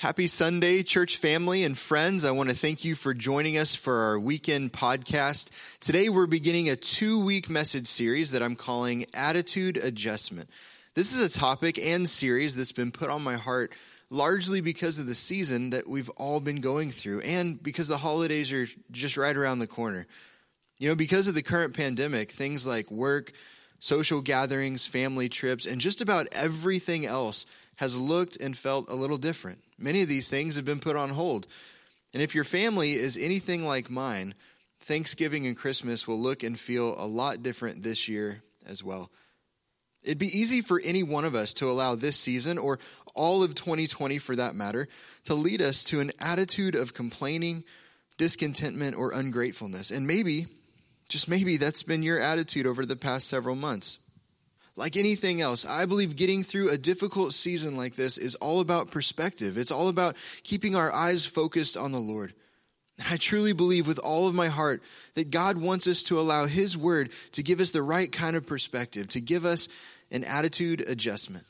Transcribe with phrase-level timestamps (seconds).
[0.00, 2.24] Happy Sunday, church family and friends.
[2.24, 5.50] I want to thank you for joining us for our weekend podcast.
[5.78, 10.48] Today, we're beginning a two week message series that I'm calling Attitude Adjustment.
[10.94, 13.74] This is a topic and series that's been put on my heart
[14.08, 18.50] largely because of the season that we've all been going through and because the holidays
[18.52, 20.06] are just right around the corner.
[20.78, 23.32] You know, because of the current pandemic, things like work,
[23.80, 27.44] social gatherings, family trips, and just about everything else
[27.76, 29.58] has looked and felt a little different.
[29.78, 31.46] Many of these things have been put on hold.
[32.12, 34.34] And if your family is anything like mine,
[34.80, 39.10] Thanksgiving and Christmas will look and feel a lot different this year as well.
[40.02, 42.78] It'd be easy for any one of us to allow this season, or
[43.14, 44.88] all of 2020 for that matter,
[45.24, 47.64] to lead us to an attitude of complaining,
[48.16, 49.90] discontentment, or ungratefulness.
[49.90, 50.46] And maybe,
[51.08, 53.98] just maybe, that's been your attitude over the past several months.
[54.80, 58.90] Like anything else, I believe getting through a difficult season like this is all about
[58.90, 59.58] perspective.
[59.58, 62.32] It's all about keeping our eyes focused on the Lord.
[62.98, 64.82] And I truly believe with all of my heart
[65.16, 68.46] that God wants us to allow His Word to give us the right kind of
[68.46, 69.68] perspective, to give us
[70.10, 71.44] an attitude adjustment.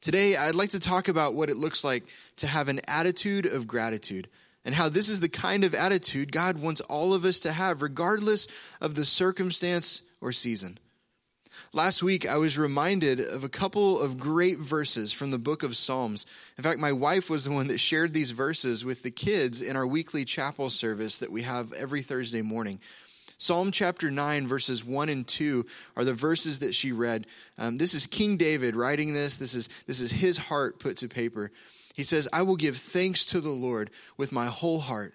[0.00, 2.02] Today, I'd like to talk about what it looks like
[2.38, 4.26] to have an attitude of gratitude
[4.64, 7.80] and how this is the kind of attitude God wants all of us to have,
[7.80, 8.48] regardless
[8.80, 10.80] of the circumstance or season.
[11.72, 15.76] Last week, I was reminded of a couple of great verses from the book of
[15.76, 16.26] Psalms.
[16.58, 19.76] In fact, my wife was the one that shared these verses with the kids in
[19.76, 22.80] our weekly chapel service that we have every Thursday morning.
[23.38, 25.64] Psalm chapter 9, verses 1 and 2
[25.96, 27.28] are the verses that she read.
[27.56, 29.36] Um, this is King David writing this.
[29.36, 31.52] This is, this is his heart put to paper.
[31.94, 35.12] He says, I will give thanks to the Lord with my whole heart.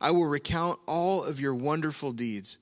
[0.00, 2.56] I will recount all of your wonderful deeds.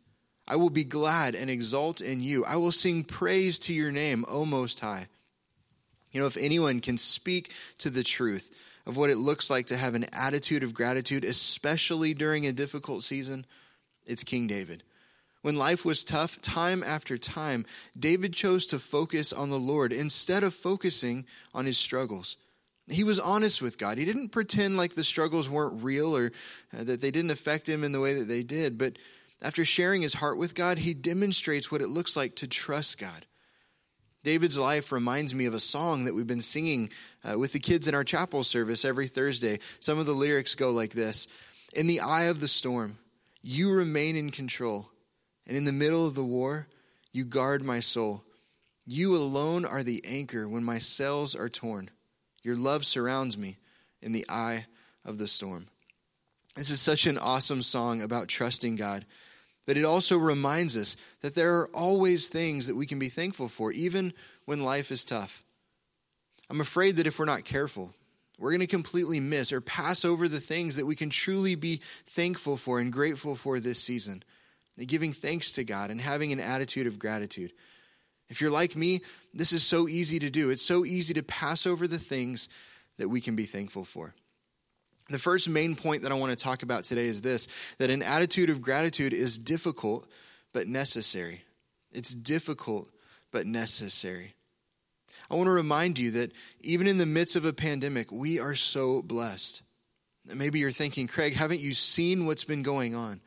[0.50, 2.44] I will be glad and exult in you.
[2.44, 5.06] I will sing praise to your name, O Most High.
[6.10, 8.50] You know, if anyone can speak to the truth
[8.84, 13.04] of what it looks like to have an attitude of gratitude, especially during a difficult
[13.04, 13.46] season,
[14.04, 14.82] it's King David.
[15.42, 17.64] When life was tough, time after time,
[17.96, 22.36] David chose to focus on the Lord instead of focusing on his struggles.
[22.88, 23.98] He was honest with God.
[23.98, 26.32] He didn't pretend like the struggles weren't real or
[26.76, 28.96] uh, that they didn't affect him in the way that they did, but
[29.42, 33.26] after sharing his heart with God, he demonstrates what it looks like to trust God.
[34.22, 36.90] David's life reminds me of a song that we've been singing
[37.24, 39.60] uh, with the kids in our chapel service every Thursday.
[39.80, 41.26] Some of the lyrics go like this
[41.74, 42.98] In the eye of the storm,
[43.40, 44.90] you remain in control,
[45.46, 46.68] and in the middle of the war,
[47.12, 48.24] you guard my soul.
[48.86, 51.90] You alone are the anchor when my sails are torn.
[52.42, 53.58] Your love surrounds me
[54.02, 54.66] in the eye
[55.04, 55.68] of the storm.
[56.56, 59.06] This is such an awesome song about trusting God.
[59.66, 63.48] But it also reminds us that there are always things that we can be thankful
[63.48, 64.12] for, even
[64.44, 65.42] when life is tough.
[66.48, 67.94] I'm afraid that if we're not careful,
[68.38, 71.76] we're going to completely miss or pass over the things that we can truly be
[72.06, 74.22] thankful for and grateful for this season.
[74.78, 77.52] Giving thanks to God and having an attitude of gratitude.
[78.30, 79.02] If you're like me,
[79.34, 80.50] this is so easy to do.
[80.50, 82.48] It's so easy to pass over the things
[82.96, 84.14] that we can be thankful for.
[85.10, 87.48] The first main point that I want to talk about today is this
[87.78, 90.08] that an attitude of gratitude is difficult
[90.52, 91.42] but necessary.
[91.90, 92.88] It's difficult
[93.32, 94.34] but necessary.
[95.28, 98.54] I want to remind you that even in the midst of a pandemic, we are
[98.54, 99.62] so blessed.
[100.24, 103.20] Maybe you're thinking, Craig, haven't you seen what's been going on?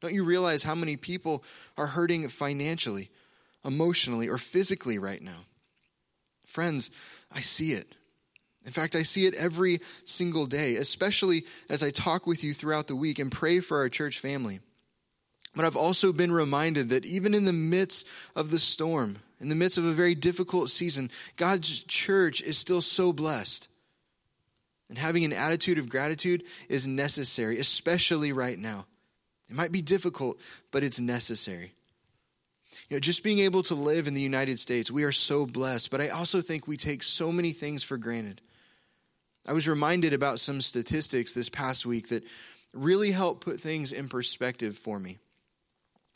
[0.00, 1.42] Don't you realize how many people
[1.76, 3.10] are hurting financially,
[3.64, 5.46] emotionally, or physically right now?
[6.46, 6.90] Friends,
[7.32, 7.94] I see it.
[8.64, 12.86] In fact, I see it every single day, especially as I talk with you throughout
[12.86, 14.60] the week and pray for our church family.
[15.54, 19.54] But I've also been reminded that even in the midst of the storm, in the
[19.54, 23.68] midst of a very difficult season, God's church is still so blessed.
[24.88, 28.86] And having an attitude of gratitude is necessary, especially right now.
[29.48, 31.74] It might be difficult, but it's necessary.
[32.88, 35.90] You know, just being able to live in the United States, we are so blessed,
[35.90, 38.40] but I also think we take so many things for granted.
[39.46, 42.24] I was reminded about some statistics this past week that
[42.72, 45.18] really help put things in perspective for me.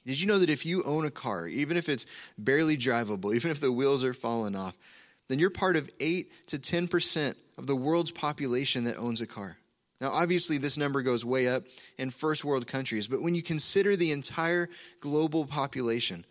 [0.07, 2.07] Did you know that if you own a car, even if it's
[2.39, 4.77] barely drivable, even if the wheels are falling off,
[5.29, 9.59] then you're part of 8 to 10% of the world's population that owns a car?
[10.01, 11.65] Now, obviously, this number goes way up
[11.99, 14.69] in first world countries, but when you consider the entire
[15.01, 16.25] global population,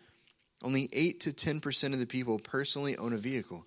[0.64, 3.64] only 8 to 10% of the people personally own a vehicle.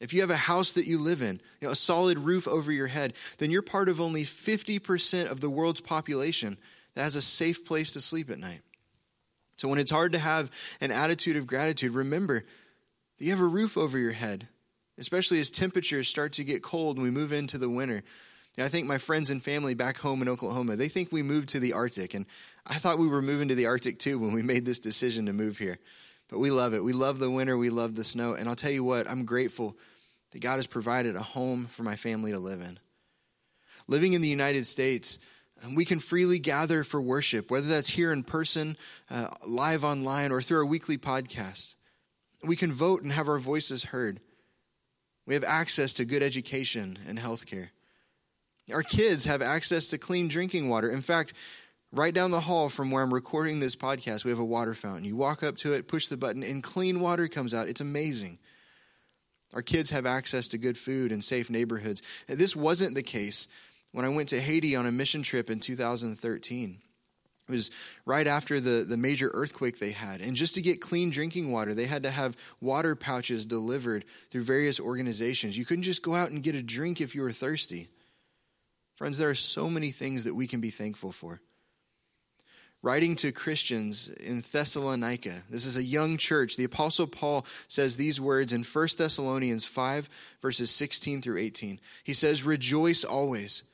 [0.00, 2.70] If you have a house that you live in, you know, a solid roof over
[2.70, 6.58] your head, then you're part of only 50% of the world's population
[6.94, 8.60] that has a safe place to sleep at night.
[9.56, 10.50] So when it's hard to have
[10.80, 12.44] an attitude of gratitude, remember
[13.18, 14.48] that you have a roof over your head,
[14.98, 18.02] especially as temperatures start to get cold and we move into the winter.
[18.58, 21.60] I think my friends and family back home in Oklahoma, they think we moved to
[21.60, 22.14] the Arctic.
[22.14, 22.26] And
[22.66, 25.32] I thought we were moving to the Arctic too when we made this decision to
[25.32, 25.78] move here.
[26.28, 26.82] But we love it.
[26.82, 27.56] We love the winter.
[27.56, 28.34] We love the snow.
[28.34, 29.76] And I'll tell you what, I'm grateful
[30.32, 32.78] that God has provided a home for my family to live in.
[33.86, 35.18] Living in the United States,
[35.64, 38.76] um, we can freely gather for worship, whether that's here in person,
[39.10, 41.76] uh, live online, or through our weekly podcast.
[42.44, 44.20] We can vote and have our voices heard.
[45.26, 47.70] We have access to good education and health care.
[48.72, 50.90] Our kids have access to clean drinking water.
[50.90, 51.34] In fact,
[51.98, 55.04] right down the hall from where I'm recording this podcast, we have a water fountain.
[55.04, 57.68] You walk up to it, push the button, and clean water comes out.
[57.68, 58.38] It's amazing.
[59.54, 62.02] Our kids have access to good food and safe neighborhoods.
[62.28, 63.48] This wasn't the case
[63.92, 66.78] when I went to Haiti on a mission trip in 2013.
[67.48, 67.70] It was
[68.04, 70.20] right after the, the major earthquake they had.
[70.20, 74.42] And just to get clean drinking water, they had to have water pouches delivered through
[74.42, 75.56] various organizations.
[75.56, 77.88] You couldn't just go out and get a drink if you were thirsty.
[78.96, 81.40] Friends, there are so many things that we can be thankful for.
[82.86, 86.56] Writing to Christians in Thessalonica, this is a young church.
[86.56, 90.08] The Apostle Paul says these words in 1 Thessalonians 5,
[90.40, 91.80] verses 16 through 18.
[92.04, 93.64] He says, Rejoice always,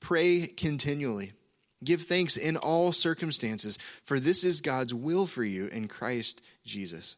[0.00, 1.32] pray continually,
[1.84, 7.14] give thanks in all circumstances, for this is God's will for you in Christ Jesus.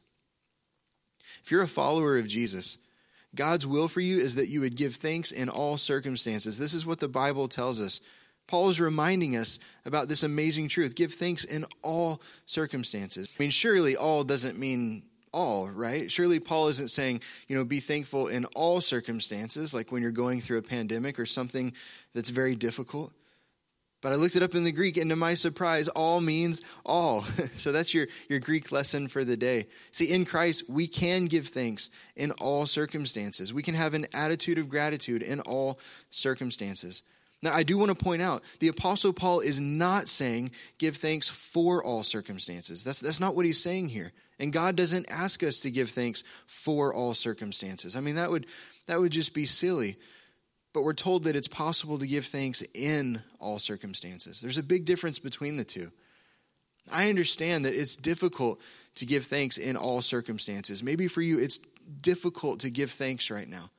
[1.43, 2.77] If you're a follower of Jesus,
[3.35, 6.59] God's will for you is that you would give thanks in all circumstances.
[6.59, 8.03] This is what the Bible tells us.
[8.49, 10.97] Paul is reminding us about this amazing truth.
[10.97, 13.33] Give thanks in all circumstances.
[13.39, 16.11] I mean, surely all doesn't mean all, right?
[16.11, 20.41] Surely Paul isn't saying, you know, be thankful in all circumstances, like when you're going
[20.41, 21.75] through a pandemic or something
[22.15, 23.13] that's very difficult.
[24.01, 27.21] But I looked it up in the Greek, and to my surprise, all means all.
[27.57, 29.67] so that's your, your Greek lesson for the day.
[29.91, 33.53] See, in Christ, we can give thanks in all circumstances.
[33.53, 35.81] We can have an attitude of gratitude in all
[36.11, 37.03] circumstances.
[37.43, 41.29] Now, I do want to point out the Apostle Paul is not saying give thanks
[41.29, 42.83] for all circumstances.
[42.83, 44.13] That's, that's not what he's saying here.
[44.41, 47.97] And God doesn't ask us to give thanks for all circumstances.
[47.97, 48.47] I mean, that would,
[48.87, 49.97] that would just be silly
[50.73, 54.41] but we're told that it's possible to give thanks in all circumstances.
[54.41, 55.91] There's a big difference between the two.
[56.93, 58.61] I understand that it's difficult
[58.95, 60.83] to give thanks in all circumstances.
[60.83, 61.59] Maybe for you, it's
[62.01, 63.71] difficult to give thanks right now.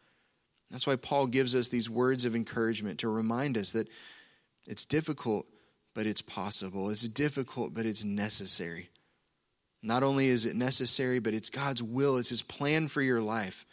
[0.71, 3.89] That's why Paul gives us these words of encouragement to remind us that
[4.67, 5.47] it's difficult,
[5.95, 6.89] but it's possible.
[6.89, 8.89] It's difficult, but it's necessary.
[9.81, 13.65] Not only is it necessary, but it's God's will, it's His plan for your life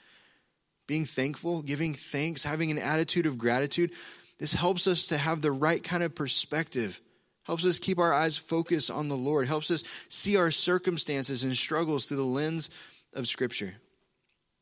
[0.87, 3.93] being thankful, giving thanks, having an attitude of gratitude,
[4.39, 7.01] this helps us to have the right kind of perspective.
[7.45, 9.49] Helps us keep our eyes focused on the Lord.
[9.49, 12.71] Helps us see our circumstances and struggles through the lens
[13.15, 13.75] of Scripture.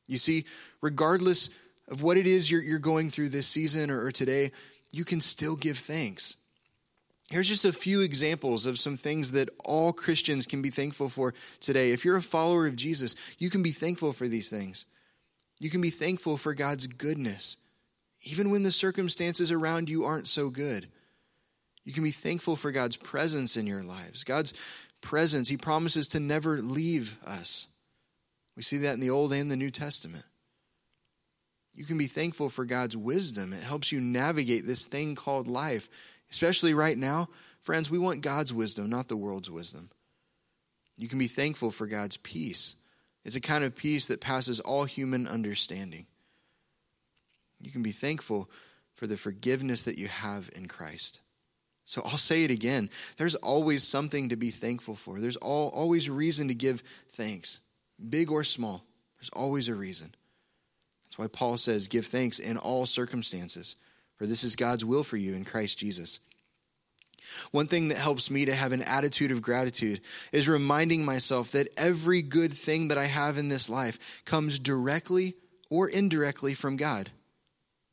[0.06, 0.44] You see,
[0.80, 1.50] regardless
[1.88, 4.52] of what it is you're, you're going through this season or, or today,
[4.92, 6.36] you can still give thanks.
[7.30, 11.34] Here's just a few examples of some things that all Christians can be thankful for
[11.60, 11.90] today.
[11.92, 14.84] If you're a follower of Jesus, you can be thankful for these things.
[15.58, 17.56] You can be thankful for God's goodness,
[18.22, 20.88] even when the circumstances around you aren't so good.
[21.84, 24.24] You can be thankful for God's presence in your lives.
[24.24, 24.54] God's
[25.00, 27.66] presence, He promises to never leave us.
[28.56, 30.24] We see that in the Old and the New Testament.
[31.74, 33.52] You can be thankful for God's wisdom.
[33.52, 35.88] It helps you navigate this thing called life.
[36.30, 37.28] Especially right now,
[37.60, 39.90] friends, we want God's wisdom, not the world's wisdom.
[40.96, 42.76] You can be thankful for God's peace.
[43.24, 46.06] It's a kind of peace that passes all human understanding.
[47.60, 48.50] You can be thankful
[48.94, 51.20] for the forgiveness that you have in Christ.
[51.84, 52.90] So I'll say it again.
[53.16, 55.20] There's always something to be thankful for.
[55.20, 57.60] There's all, always a reason to give thanks,
[58.08, 58.84] big or small.
[59.18, 60.14] There's always a reason.
[61.14, 63.76] That's why Paul says, Give thanks in all circumstances,
[64.16, 66.18] for this is God's will for you in Christ Jesus.
[67.52, 70.00] One thing that helps me to have an attitude of gratitude
[70.32, 75.34] is reminding myself that every good thing that I have in this life comes directly
[75.70, 77.12] or indirectly from God.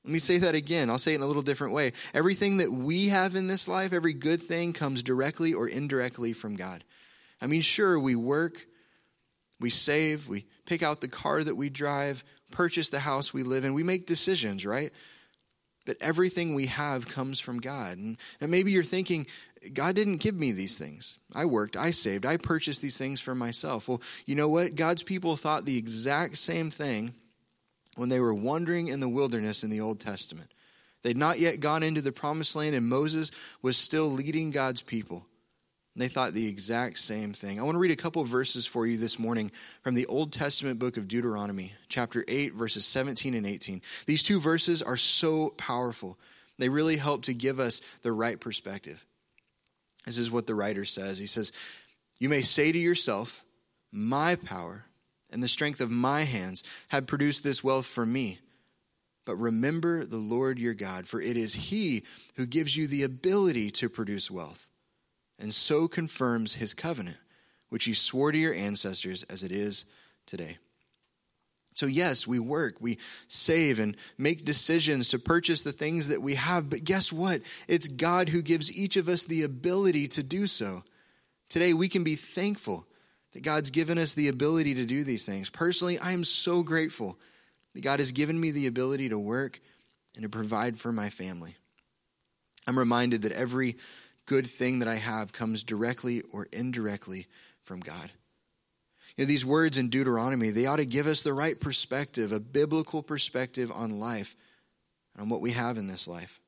[0.03, 0.89] Let me say that again.
[0.89, 1.91] I'll say it in a little different way.
[2.15, 6.55] Everything that we have in this life, every good thing comes directly or indirectly from
[6.55, 6.83] God.
[7.39, 8.65] I mean, sure, we work,
[9.59, 13.65] we save, we pick out the car that we drive, purchase the house we live
[13.65, 14.93] in, we make decisions, right?
[15.85, 17.97] But everything we have comes from God.
[17.97, 19.27] And, and maybe you're thinking,
[19.73, 21.17] God didn't give me these things.
[21.35, 23.89] I worked, I saved, I purchased these things for myself.
[23.89, 24.75] Well, you know what?
[24.75, 27.15] God's people thought the exact same thing
[27.97, 30.53] when they were wandering in the wilderness in the Old Testament.
[31.03, 33.29] They'd not yet gone into the promised land, and Moses
[33.61, 35.25] was still leading God's people.
[35.95, 37.59] They thought the exact same thing.
[37.59, 40.79] I want to read a couple verses for you this morning from the Old Testament
[40.79, 43.81] book of Deuteronomy, chapter 8, verses 17 and 18.
[44.05, 46.17] These two verses are so powerful.
[46.57, 49.05] They really help to give us the right perspective.
[50.05, 51.17] This is what the writer says.
[51.19, 51.51] He says,
[52.19, 53.43] You may say to yourself,
[53.91, 54.85] My power
[55.31, 58.39] and the strength of my hands have produced this wealth for me.
[59.25, 62.03] But remember the Lord your God, for it is He
[62.35, 64.67] who gives you the ability to produce wealth,
[65.41, 67.17] and so confirms His covenant,
[67.69, 69.85] which He swore to your ancestors as it is
[70.25, 70.57] today.
[71.73, 76.35] So, yes, we work, we save and make decisions to purchase the things that we
[76.35, 77.41] have, but guess what?
[77.67, 80.83] It's God who gives each of us the ability to do so.
[81.49, 82.85] Today, we can be thankful
[83.33, 85.49] that God's given us the ability to do these things.
[85.49, 87.17] Personally, I am so grateful
[87.73, 89.61] that God has given me the ability to work
[90.15, 91.55] and to provide for my family.
[92.67, 93.77] I'm reminded that every
[94.25, 97.27] good thing that I have comes directly or indirectly
[97.63, 98.11] from God.
[99.15, 102.39] You know, these words in Deuteronomy, they ought to give us the right perspective, a
[102.39, 104.35] biblical perspective on life,
[105.13, 106.39] and on what we have in this life.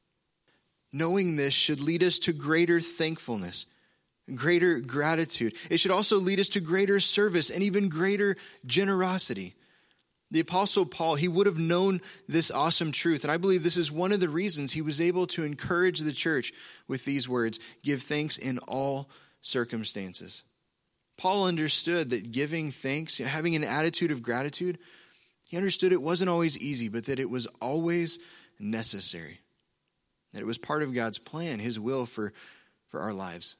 [0.91, 3.65] Knowing this should lead us to greater thankfulness,
[4.33, 5.55] greater gratitude.
[5.69, 9.55] It should also lead us to greater service and even greater generosity.
[10.33, 13.23] The Apostle Paul, he would have known this awesome truth.
[13.23, 16.11] And I believe this is one of the reasons he was able to encourage the
[16.11, 16.51] church
[16.87, 19.11] with these words give thanks in all
[19.41, 20.41] circumstances.
[21.19, 24.79] Paul understood that giving thanks, having an attitude of gratitude,
[25.49, 28.17] he understood it wasn't always easy, but that it was always
[28.59, 29.39] necessary.
[30.33, 32.33] That it was part of God's plan, his will for,
[32.87, 33.55] for our lives.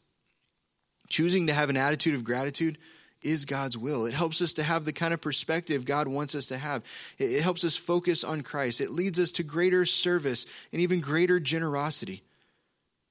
[1.07, 2.79] Choosing to have an attitude of gratitude
[3.23, 4.05] is God's will.
[4.05, 6.83] It helps us to have the kind of perspective God wants us to have.
[7.17, 8.81] It, helps us focus on Christ.
[8.81, 12.23] It leads us to greater service and even greater generosity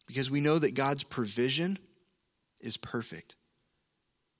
[0.06, 1.78] because we know that God's provision
[2.60, 3.36] is perfect.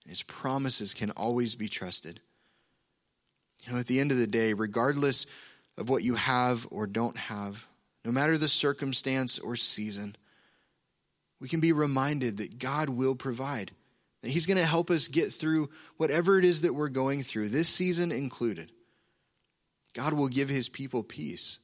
[0.04, 2.20] and His promises can always be trusted.
[3.64, 5.26] You know, at the end of the day, regardless
[5.78, 7.68] of what you have or don't have,
[8.04, 10.16] no matter the circumstance or season,
[11.40, 13.72] we can be reminded that God will provide.
[14.22, 17.68] He's going to help us get through whatever it is that we're going through, this
[17.68, 18.70] season included.
[19.94, 21.58] God will give His people peace,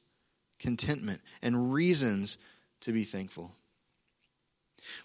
[0.59, 2.37] contentment, and reasons
[2.81, 3.55] to be thankful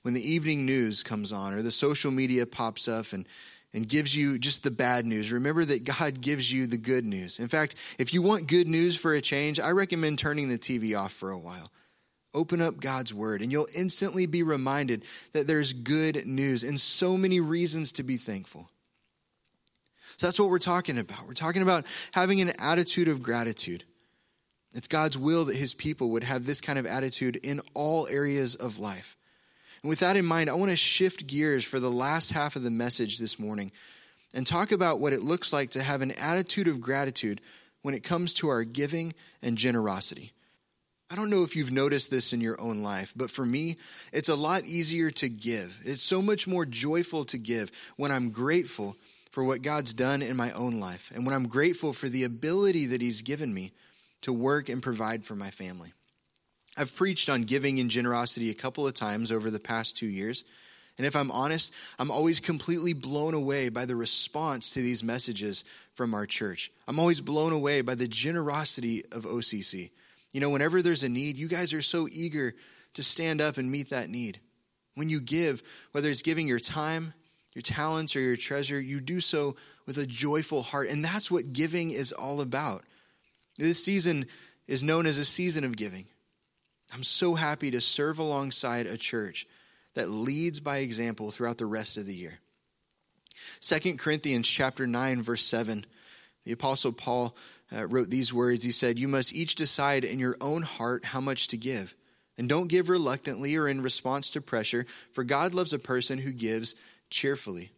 [0.02, 3.26] when the evening news comes on or the social media pops up and,
[3.72, 7.38] and gives you just the bad news, remember that God gives you the good news.
[7.38, 10.98] In fact, if you want good news for a change, I recommend turning the TV
[10.98, 11.70] off for a while.
[12.34, 17.16] Open up God's word, and you'll instantly be reminded that there's good news and so
[17.16, 18.68] many reasons to be thankful.
[20.16, 21.26] So that's what we're talking about.
[21.26, 23.84] We're talking about having an attitude of gratitude.
[24.72, 28.54] It's God's will that his people would have this kind of attitude in all areas
[28.56, 29.16] of life.
[29.82, 32.62] And with that in mind, I want to shift gears for the last half of
[32.62, 33.70] the message this morning
[34.32, 37.40] and talk about what it looks like to have an attitude of gratitude
[37.82, 40.32] when it comes to our giving and generosity.
[41.10, 43.76] I don't know if you've noticed this in your own life, but for me,
[44.12, 45.78] it's a lot easier to give.
[45.84, 48.96] It's so much more joyful to give when I'm grateful
[49.30, 52.86] for what God's done in my own life and when I'm grateful for the ability
[52.86, 53.72] that He's given me
[54.22, 55.92] to work and provide for my family.
[56.76, 60.44] I've preached on giving and generosity a couple of times over the past two years.
[60.96, 65.64] And if I'm honest, I'm always completely blown away by the response to these messages
[65.94, 66.70] from our church.
[66.88, 69.90] I'm always blown away by the generosity of OCC.
[70.34, 72.54] You know, whenever there's a need, you guys are so eager
[72.94, 74.40] to stand up and meet that need.
[74.96, 75.62] When you give,
[75.92, 77.14] whether it's giving your time,
[77.54, 79.54] your talents, or your treasure, you do so
[79.86, 80.90] with a joyful heart.
[80.90, 82.82] And that's what giving is all about.
[83.56, 84.26] This season
[84.66, 86.06] is known as a season of giving.
[86.92, 89.46] I'm so happy to serve alongside a church
[89.94, 92.40] that leads by example throughout the rest of the year.
[93.60, 95.86] 2 Corinthians chapter 9 verse 7
[96.44, 97.34] the apostle Paul
[97.74, 101.20] uh, wrote these words he said you must each decide in your own heart how
[101.20, 101.94] much to give
[102.36, 106.32] and don't give reluctantly or in response to pressure for God loves a person who
[106.32, 106.74] gives
[107.10, 107.70] cheerfully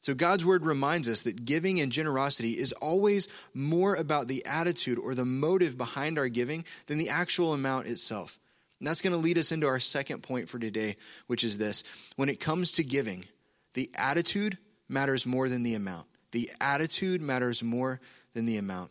[0.00, 4.98] so God's word reminds us that giving and generosity is always more about the attitude
[4.98, 8.38] or the motive behind our giving than the actual amount itself
[8.82, 10.96] and that's going to lead us into our second point for today,
[11.28, 11.84] which is this.
[12.16, 13.26] When it comes to giving,
[13.74, 16.08] the attitude matters more than the amount.
[16.32, 18.00] The attitude matters more
[18.34, 18.90] than the amount.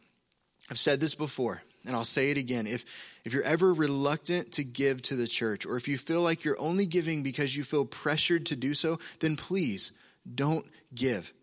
[0.72, 2.66] I've said this before, and I'll say it again.
[2.66, 2.86] If,
[3.26, 6.60] if you're ever reluctant to give to the church, or if you feel like you're
[6.62, 9.92] only giving because you feel pressured to do so, then please
[10.34, 11.34] don't give.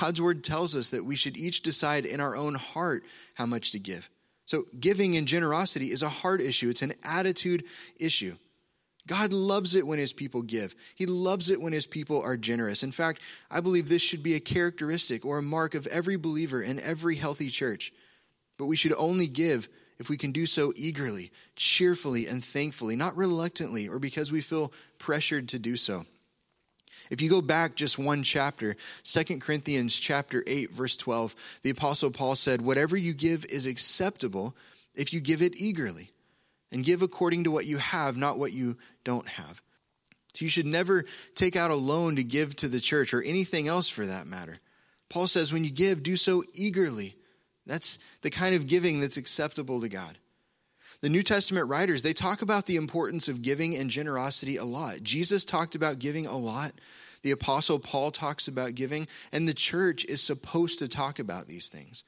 [0.00, 3.04] God's word tells us that we should each decide in our own heart
[3.34, 4.08] how much to give.
[4.46, 7.64] So, giving and generosity is a heart issue, it's an attitude
[7.98, 8.36] issue.
[9.06, 10.74] God loves it when his people give.
[10.94, 12.82] He loves it when his people are generous.
[12.82, 13.20] In fact,
[13.50, 17.16] I believe this should be a characteristic or a mark of every believer in every
[17.16, 17.92] healthy church.
[18.60, 23.16] But we should only give if we can do so eagerly, cheerfully, and thankfully, not
[23.16, 26.04] reluctantly or because we feel pressured to do so.
[27.08, 32.10] If you go back just one chapter, 2 Corinthians chapter 8 verse 12, the apostle
[32.10, 34.54] Paul said, "Whatever you give is acceptable
[34.94, 36.10] if you give it eagerly,
[36.70, 39.62] and give according to what you have, not what you don't have."
[40.34, 43.68] So you should never take out a loan to give to the church or anything
[43.68, 44.60] else for that matter.
[45.08, 47.16] Paul says when you give, do so eagerly.
[47.70, 50.18] That's the kind of giving that's acceptable to God.
[51.02, 55.04] The New Testament writers, they talk about the importance of giving and generosity a lot.
[55.04, 56.72] Jesus talked about giving a lot.
[57.22, 61.68] The apostle Paul talks about giving, and the church is supposed to talk about these
[61.68, 62.02] things.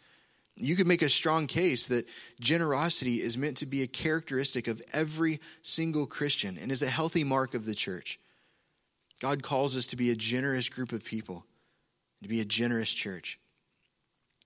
[0.57, 2.09] You could make a strong case that
[2.41, 7.23] generosity is meant to be a characteristic of every single Christian and is a healthy
[7.23, 8.19] mark of the church.
[9.21, 11.47] God calls us to be a generous group of people,
[12.21, 13.39] to be a generous church.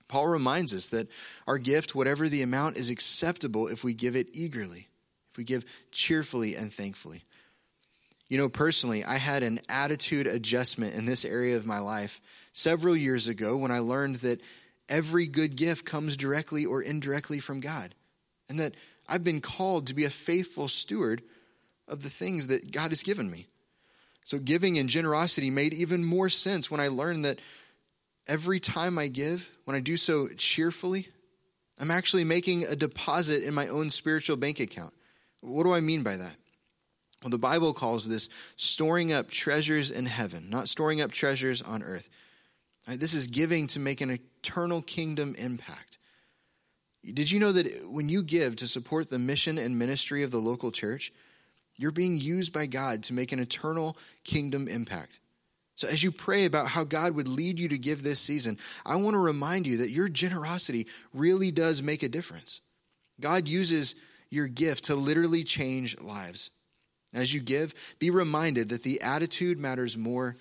[0.09, 1.09] Paul reminds us that
[1.47, 4.89] our gift, whatever the amount, is acceptable if we give it eagerly,
[5.31, 7.25] if we give cheerfully and thankfully.
[8.29, 12.21] You know, personally, I had an attitude adjustment in this area of my life
[12.53, 14.41] several years ago when I learned that
[14.89, 17.95] every good gift comes directly or indirectly from God,
[18.49, 18.75] and that
[19.09, 21.23] I've been called to be a faithful steward
[21.87, 23.47] of the things that God has given me.
[24.25, 27.39] So, giving and generosity made even more sense when I learned that
[28.27, 31.09] every time I give, when I do so cheerfully,
[31.79, 34.95] I'm actually making a deposit in my own spiritual bank account.
[35.41, 36.37] What do I mean by that?
[37.23, 41.83] Well, the Bible calls this storing up treasures in heaven, not storing up treasures on
[41.83, 42.09] earth.
[42.87, 45.99] Right, this is giving to make an eternal kingdom impact.
[47.03, 50.39] Did you know that when you give to support the mission and ministry of the
[50.39, 51.13] local church,
[51.77, 55.21] you're being used by God to make an eternal kingdom impact?
[55.77, 58.97] So, as you pray about how God would lead you to give this season, I
[58.97, 62.63] want to remind you that your generosity really does make a difference.
[63.21, 63.95] God uses
[64.31, 66.51] your gift to literally change lives.
[67.13, 70.37] And as you give, be reminded that the attitude matters more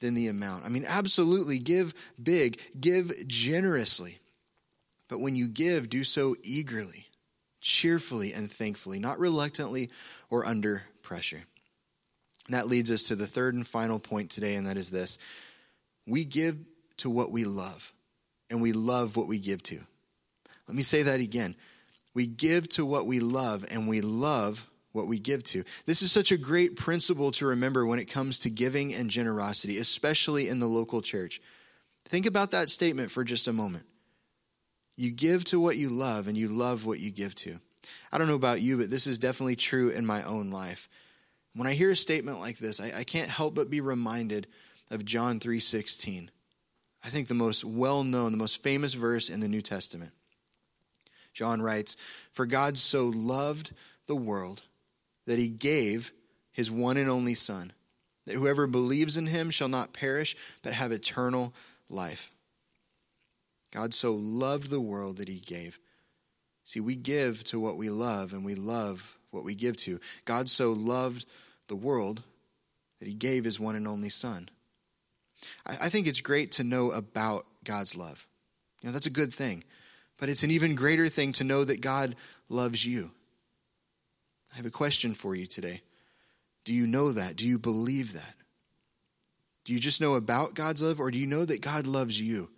[0.00, 0.64] than the amount.
[0.64, 4.18] I mean, absolutely, give big, give generously.
[5.08, 7.06] But when you give, do so eagerly,
[7.60, 9.90] cheerfully, and thankfully, not reluctantly
[10.30, 11.42] or under pressure.
[12.50, 15.18] And that leads us to the third and final point today, and that is this
[16.04, 16.56] we give
[16.96, 17.92] to what we love,
[18.50, 19.78] and we love what we give to.
[20.66, 21.54] Let me say that again.
[22.12, 25.62] We give to what we love, and we love what we give to.
[25.86, 29.78] This is such a great principle to remember when it comes to giving and generosity,
[29.78, 31.40] especially in the local church.
[32.06, 33.86] Think about that statement for just a moment.
[34.96, 37.60] You give to what you love, and you love what you give to.
[38.10, 40.88] I don't know about you, but this is definitely true in my own life.
[41.54, 44.46] When I hear a statement like this, I, I can't help but be reminded
[44.90, 46.28] of John 3:16.
[47.02, 50.12] I think the most well-known, the most famous verse in the New Testament.
[51.32, 51.96] John writes,
[52.32, 53.72] "For God so loved
[54.06, 54.62] the world
[55.26, 56.12] that he gave
[56.52, 57.72] his one and only son,
[58.26, 61.54] that whoever believes in him shall not perish but have eternal
[61.88, 62.32] life."
[63.70, 65.78] God so loved the world that he gave.
[66.64, 70.00] See, we give to what we love and we love what we give to.
[70.24, 71.26] God so loved
[71.68, 72.22] the world
[72.98, 74.48] that he gave his one and only son.
[75.66, 78.26] I, I think it's great to know about God's love.
[78.82, 79.64] You know, that's a good thing.
[80.18, 82.14] But it's an even greater thing to know that God
[82.48, 83.10] loves you.
[84.52, 85.82] I have a question for you today.
[86.64, 87.36] Do you know that?
[87.36, 88.34] Do you believe that?
[89.64, 92.50] Do you just know about God's love, or do you know that God loves you?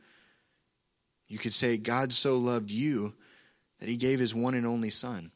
[1.29, 3.15] You could say, God so loved you
[3.81, 5.31] that he gave his one and only Son.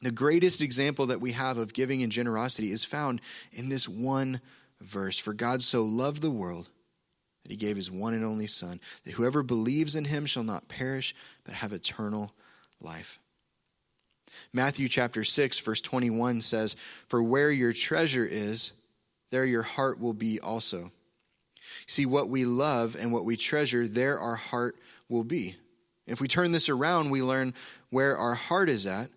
[0.00, 3.20] The greatest example that we have of giving and generosity is found
[3.52, 4.40] in this one
[4.80, 5.18] verse.
[5.18, 6.68] For God so loved the world
[7.42, 10.68] that he gave his one and only Son, that whoever believes in him shall not
[10.68, 12.32] perish, but have eternal
[12.80, 13.18] life.
[14.52, 16.76] Matthew chapter 6, verse 21 says,
[17.08, 18.72] For where your treasure is,
[19.30, 20.92] there your heart will be also.
[21.86, 24.76] See, what we love and what we treasure, there our heart
[25.08, 25.56] will be.
[26.06, 27.52] If we turn this around, we learn
[27.90, 29.08] where our heart is at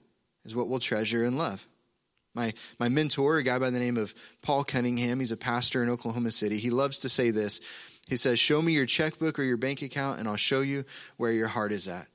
[0.46, 1.68] is what we'll treasure and love.
[2.34, 5.90] My, my mentor, a guy by the name of Paul Cunningham, he's a pastor in
[5.90, 6.60] Oklahoma City.
[6.60, 7.60] He loves to say this.
[8.08, 10.86] He says, Show me your checkbook or your bank account, and I'll show you
[11.18, 12.08] where your heart is at.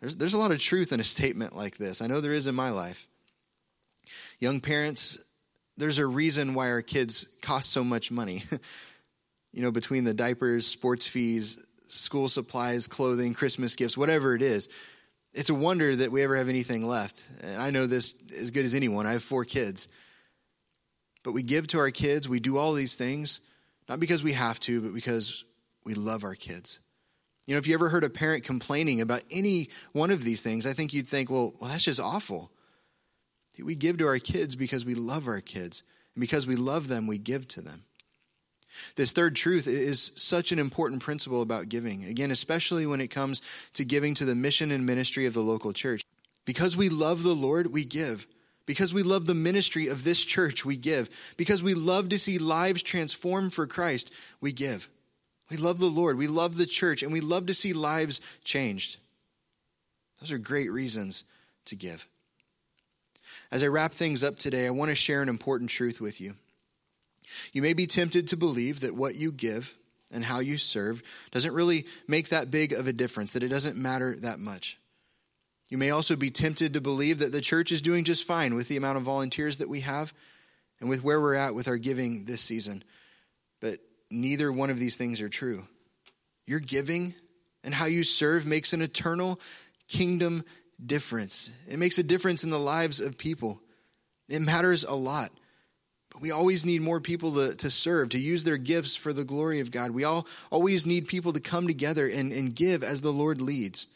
[0.00, 2.00] There's, there's a lot of truth in a statement like this.
[2.00, 3.08] I know there is in my life.
[4.38, 5.18] Young parents,
[5.76, 8.44] there's a reason why our kids cost so much money.
[9.52, 14.68] you know, between the diapers, sports fees, school supplies, clothing, Christmas gifts, whatever it is.
[15.36, 17.28] It's a wonder that we ever have anything left.
[17.42, 19.06] And I know this as good as anyone.
[19.06, 19.86] I have four kids.
[21.22, 23.40] But we give to our kids, we do all these things,
[23.86, 25.44] not because we have to, but because
[25.84, 26.78] we love our kids.
[27.46, 30.64] You know, if you ever heard a parent complaining about any one of these things,
[30.64, 32.50] I think you'd think, well, well that's just awful.
[33.62, 35.82] We give to our kids because we love our kids.
[36.14, 37.84] And because we love them, we give to them.
[38.96, 42.04] This third truth is such an important principle about giving.
[42.04, 43.42] Again, especially when it comes
[43.74, 46.02] to giving to the mission and ministry of the local church.
[46.44, 48.26] Because we love the Lord, we give.
[48.66, 51.08] Because we love the ministry of this church, we give.
[51.36, 54.88] Because we love to see lives transformed for Christ, we give.
[55.50, 58.96] We love the Lord, we love the church, and we love to see lives changed.
[60.20, 61.24] Those are great reasons
[61.66, 62.06] to give.
[63.50, 66.34] As I wrap things up today, I want to share an important truth with you.
[67.52, 69.76] You may be tempted to believe that what you give
[70.12, 73.76] and how you serve doesn't really make that big of a difference, that it doesn't
[73.76, 74.78] matter that much.
[75.68, 78.68] You may also be tempted to believe that the church is doing just fine with
[78.68, 80.14] the amount of volunteers that we have
[80.80, 82.84] and with where we're at with our giving this season.
[83.60, 85.66] But neither one of these things are true.
[86.46, 87.14] Your giving
[87.64, 89.40] and how you serve makes an eternal
[89.88, 90.44] kingdom
[90.84, 91.50] difference.
[91.68, 93.60] It makes a difference in the lives of people.
[94.28, 95.30] It matters a lot.
[96.20, 99.60] We always need more people to, to serve, to use their gifts for the glory
[99.60, 99.90] of God.
[99.90, 103.86] We all always need people to come together and, and give as the Lord leads.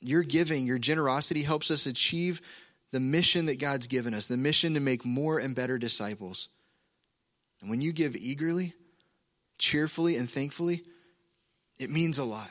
[0.00, 2.40] Your giving, your generosity helps us achieve
[2.92, 6.48] the mission that God's given us, the mission to make more and better disciples.
[7.60, 8.74] And when you give eagerly,
[9.58, 10.82] cheerfully, and thankfully,
[11.78, 12.50] it means a lot.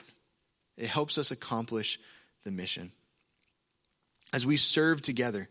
[0.76, 2.00] It helps us accomplish
[2.44, 2.92] the mission.
[4.34, 5.48] As we serve together,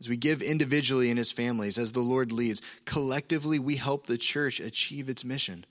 [0.00, 4.18] as we give individually and as families, as the Lord leads, collectively we help the
[4.18, 5.64] church achieve its mission.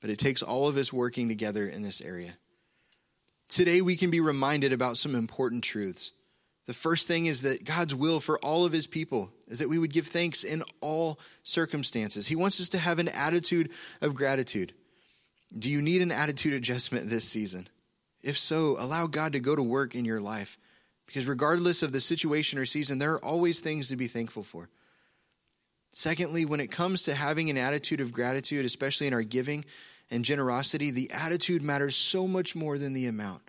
[0.00, 2.36] But it takes all of us working together in this area.
[3.48, 6.10] Today, we can be reminded about some important truths.
[6.66, 9.78] The first thing is that God's will for all of his people is that we
[9.78, 12.26] would give thanks in all circumstances.
[12.26, 13.70] He wants us to have an attitude
[14.00, 14.72] of gratitude.
[15.56, 17.68] Do you need an attitude adjustment this season?
[18.22, 20.56] If so, allow God to go to work in your life.
[21.12, 24.70] Because regardless of the situation or season, there are always things to be thankful for.
[25.92, 29.66] Secondly, when it comes to having an attitude of gratitude, especially in our giving,
[30.10, 33.42] and generosity, the attitude matters so much more than the amount.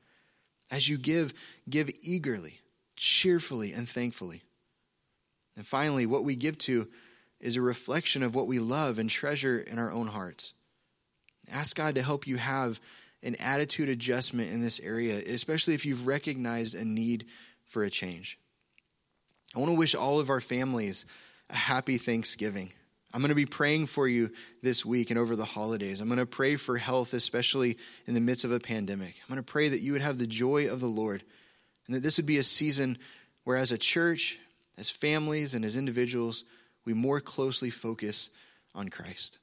[0.72, 1.34] As you give,
[1.70, 2.60] give eagerly,
[2.98, 4.42] cheerfully, and thankfully.
[5.56, 6.90] And finally, what we give to
[7.40, 10.52] is a reflection of what we love and treasure in our own hearts.
[11.50, 12.82] Ask God to help you have
[13.22, 17.26] an attitude adjustment in this area, especially if you've recognized a need
[17.74, 18.38] for a change.
[19.56, 21.06] I want to wish all of our families
[21.50, 22.72] a happy Thanksgiving.
[23.14, 24.32] I'm going to be praying for you
[24.62, 26.00] this week and over the holidays.
[26.00, 29.16] I'm going to pray for health, especially in the midst of a pandemic.
[29.22, 31.24] I'm going to pray that you would have the joy of the Lord
[31.88, 32.98] and that this would be a season
[33.44, 34.40] where, as a church,
[34.78, 36.44] as families, and as individuals,
[36.86, 38.30] we more closely focus
[38.74, 39.40] on Christ.